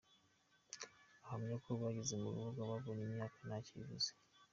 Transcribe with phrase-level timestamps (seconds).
[1.23, 4.09] Ahamya ko bageze mu rugo yabonye imyaka ntacyo ivuze.